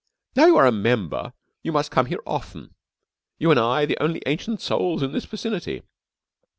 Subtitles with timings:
[0.35, 1.31] "Now you are a member
[1.61, 2.73] you must come here often...
[3.37, 5.83] you and I, the only Ancient Souls in this vicinity